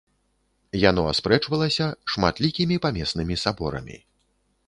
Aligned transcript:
Яно 0.83 1.01
аспрэчвалася 1.11 1.85
шматлікімі 2.13 2.81
памеснымі 2.87 3.35
саборамі. 3.45 3.97